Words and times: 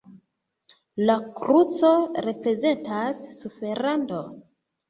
La 1.09 1.17
kruco 1.41 1.91
reprezentas 2.29 3.23
suferadon. 3.39 4.35